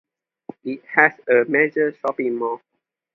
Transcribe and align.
It 0.63 0.83
has 0.95 1.11
a 1.29 1.45
major 1.47 1.91
shopping 1.93 2.35
mall. 2.35 2.59